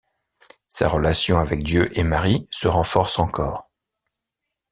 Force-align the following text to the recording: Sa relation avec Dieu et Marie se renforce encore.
Sa 0.67 0.89
relation 0.89 1.37
avec 1.37 1.63
Dieu 1.63 1.95
et 1.95 2.01
Marie 2.03 2.47
se 2.49 2.67
renforce 2.67 3.19
encore. 3.19 3.69